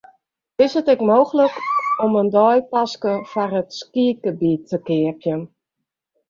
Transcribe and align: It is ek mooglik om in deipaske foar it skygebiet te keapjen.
It 0.63 0.63
is 0.65 0.73
ek 0.93 1.01
mooglik 1.09 1.55
om 2.05 2.11
in 2.21 2.29
deipaske 2.37 3.13
foar 3.33 3.53
it 3.61 3.69
skygebiet 3.79 4.63
te 4.73 4.77
keapjen. 4.89 5.41